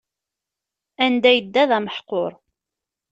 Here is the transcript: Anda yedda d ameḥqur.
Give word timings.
Anda 1.05 1.31
yedda 1.33 1.63
d 1.69 1.71
ameḥqur. 1.77 2.31